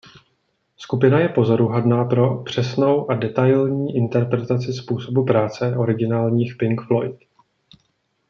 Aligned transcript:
Skupina 0.77 1.19
je 1.19 1.29
pozoruhodná 1.29 2.05
pro 2.05 2.43
přesnou 2.43 3.11
a 3.11 3.15
detailní 3.15 3.95
interpretaci 3.95 4.73
způsobu 4.73 5.25
práce 5.25 5.75
originálních 5.77 6.55
Pink 6.59 6.81
Floyd. 6.87 7.19